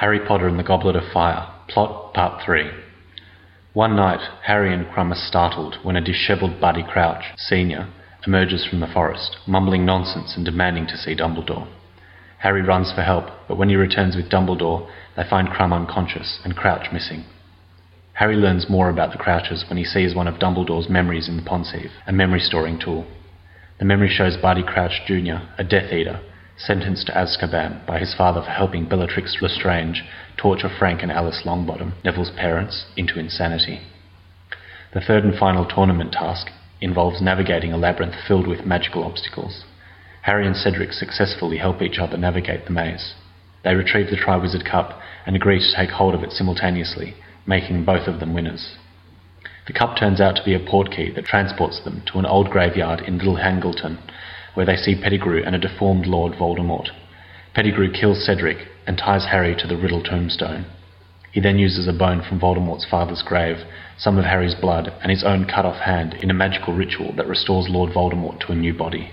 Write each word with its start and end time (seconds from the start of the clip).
Harry 0.00 0.18
Potter 0.18 0.48
and 0.48 0.58
the 0.58 0.62
Goblet 0.62 0.96
of 0.96 1.12
Fire, 1.12 1.46
Plot 1.68 2.14
Part 2.14 2.42
3. 2.42 2.70
One 3.74 3.94
night, 3.94 4.20
Harry 4.44 4.72
and 4.72 4.86
Krum 4.86 5.12
are 5.12 5.14
startled 5.14 5.76
when 5.82 5.94
a 5.94 6.00
dishevelled 6.00 6.58
Barty 6.58 6.82
Crouch, 6.82 7.24
Sr., 7.36 7.86
emerges 8.26 8.66
from 8.66 8.80
the 8.80 8.86
forest, 8.86 9.36
mumbling 9.46 9.84
nonsense 9.84 10.32
and 10.34 10.44
demanding 10.46 10.86
to 10.86 10.96
see 10.96 11.14
Dumbledore. 11.14 11.68
Harry 12.38 12.62
runs 12.62 12.90
for 12.90 13.02
help, 13.02 13.26
but 13.46 13.58
when 13.58 13.68
he 13.68 13.76
returns 13.76 14.16
with 14.16 14.30
Dumbledore, 14.30 14.90
they 15.18 15.28
find 15.28 15.48
Krum 15.48 15.70
unconscious 15.70 16.40
and 16.44 16.56
Crouch 16.56 16.90
missing. 16.90 17.26
Harry 18.14 18.36
learns 18.36 18.70
more 18.70 18.88
about 18.88 19.12
the 19.12 19.18
Crouches 19.18 19.66
when 19.68 19.76
he 19.76 19.84
sees 19.84 20.14
one 20.14 20.28
of 20.28 20.40
Dumbledore's 20.40 20.88
memories 20.88 21.28
in 21.28 21.36
the 21.36 21.42
Pensieve, 21.42 21.92
a 22.06 22.12
memory 22.12 22.40
storing 22.40 22.80
tool. 22.80 23.06
The 23.78 23.84
memory 23.84 24.08
shows 24.08 24.38
Barty 24.38 24.62
Crouch 24.62 25.02
Jr., 25.06 25.44
a 25.58 25.64
Death 25.64 25.92
Eater, 25.92 26.22
sentenced 26.66 27.06
to 27.06 27.12
Azkaban 27.12 27.86
by 27.86 27.98
his 27.98 28.14
father 28.14 28.42
for 28.42 28.50
helping 28.50 28.88
Bellatrix 28.88 29.36
Lestrange 29.40 30.04
torture 30.36 30.68
Frank 30.68 31.02
and 31.02 31.10
Alice 31.10 31.42
Longbottom, 31.44 31.92
Neville's 32.04 32.30
parents, 32.30 32.86
into 32.96 33.18
insanity. 33.18 33.80
The 34.92 35.00
third 35.00 35.24
and 35.24 35.38
final 35.38 35.64
tournament 35.64 36.12
task 36.12 36.48
involves 36.80 37.22
navigating 37.22 37.72
a 37.72 37.76
labyrinth 37.76 38.14
filled 38.26 38.46
with 38.46 38.66
magical 38.66 39.04
obstacles. 39.04 39.64
Harry 40.22 40.46
and 40.46 40.56
Cedric 40.56 40.92
successfully 40.92 41.58
help 41.58 41.80
each 41.80 41.98
other 41.98 42.16
navigate 42.16 42.64
the 42.64 42.72
maze. 42.72 43.14
They 43.64 43.74
retrieve 43.74 44.10
the 44.10 44.16
Triwizard 44.16 44.68
Cup 44.70 44.98
and 45.26 45.36
agree 45.36 45.60
to 45.60 45.76
take 45.76 45.90
hold 45.90 46.14
of 46.14 46.22
it 46.22 46.32
simultaneously, 46.32 47.14
making 47.46 47.84
both 47.84 48.06
of 48.06 48.20
them 48.20 48.34
winners. 48.34 48.76
The 49.66 49.78
cup 49.78 49.96
turns 49.96 50.20
out 50.20 50.36
to 50.36 50.44
be 50.44 50.54
a 50.54 50.58
portkey 50.58 51.14
that 51.14 51.26
transports 51.26 51.80
them 51.84 52.02
to 52.06 52.18
an 52.18 52.26
old 52.26 52.50
graveyard 52.50 53.00
in 53.00 53.18
Little 53.18 53.36
Hangleton, 53.36 53.98
where 54.60 54.66
they 54.66 54.76
see 54.76 54.94
Pettigrew 54.94 55.42
and 55.42 55.54
a 55.54 55.58
deformed 55.58 56.04
Lord 56.04 56.34
Voldemort. 56.34 56.90
Pettigrew 57.54 57.90
kills 57.90 58.26
Cedric 58.26 58.68
and 58.86 58.98
ties 58.98 59.24
Harry 59.30 59.56
to 59.56 59.66
the 59.66 59.74
Riddle 59.74 60.02
tombstone. 60.02 60.66
He 61.32 61.40
then 61.40 61.58
uses 61.58 61.88
a 61.88 61.98
bone 61.98 62.20
from 62.20 62.38
Voldemort's 62.38 62.84
father's 62.84 63.22
grave, 63.22 63.64
some 63.96 64.18
of 64.18 64.26
Harry's 64.26 64.54
blood, 64.54 64.92
and 65.00 65.10
his 65.10 65.24
own 65.24 65.46
cut 65.46 65.64
off 65.64 65.80
hand 65.80 66.12
in 66.22 66.28
a 66.28 66.34
magical 66.34 66.74
ritual 66.74 67.14
that 67.16 67.26
restores 67.26 67.70
Lord 67.70 67.94
Voldemort 67.94 68.40
to 68.40 68.52
a 68.52 68.54
new 68.54 68.74
body. 68.74 69.10